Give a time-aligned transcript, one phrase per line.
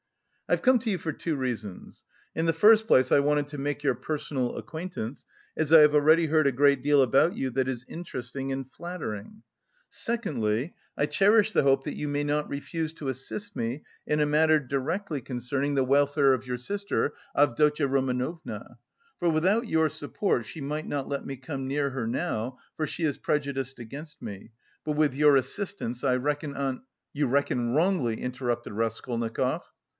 [0.49, 2.03] "I've come to you for two reasons.
[2.35, 6.25] In the first place, I wanted to make your personal acquaintance, as I have already
[6.25, 9.43] heard a great deal about you that is interesting and flattering;
[9.89, 14.25] secondly, I cherish the hope that you may not refuse to assist me in a
[14.25, 18.79] matter directly concerning the welfare of your sister, Avdotya Romanovna.
[19.19, 23.03] For without your support she might not let me come near her now, for she
[23.05, 24.51] is prejudiced against me,
[24.83, 26.81] but with your assistance I reckon on..."
[27.13, 29.65] "You reckon wrongly," interrupted Raskolnikov.